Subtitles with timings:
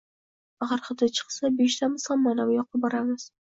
[0.65, 3.33] —Agar hidi chiqsa, beshtamiz ham manavi yoqqa boramiz.